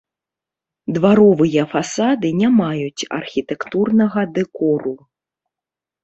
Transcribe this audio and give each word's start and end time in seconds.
Дваровыя 0.95 1.65
фасады 1.73 2.27
не 2.39 2.49
маюць 2.59 3.07
архітэктурнага 3.17 4.21
дэкору. 4.39 4.95